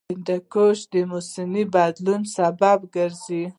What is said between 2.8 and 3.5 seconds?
کېږي.